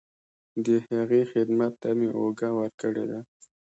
د 0.65 0.67
هغې 0.91 1.21
خدمت 1.31 1.73
ته 1.81 1.89
مې 1.97 2.09
اوږه 2.17 2.49
ورکړې 2.59 3.03
ده. 3.09 3.19